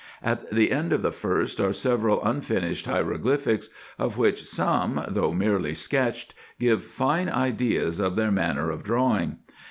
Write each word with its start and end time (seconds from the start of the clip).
At 0.23 0.51
the 0.51 0.71
end 0.71 0.93
of 0.93 1.03
the 1.03 1.11
first 1.11 1.59
are 1.61 1.71
several 1.71 2.23
unfinished 2.23 2.87
hieroglyphics, 2.87 3.69
of 3.99 4.17
which 4.17 4.45
some, 4.45 5.05
though 5.07 5.31
merely 5.31 5.75
sketched, 5.75 6.33
give 6.59 6.81
fine 6.83 7.29
ideas 7.29 7.99
of 7.99 8.15
their 8.15 8.31
manner 8.31 8.71
of 8.71 8.81
drawing. 8.83 9.37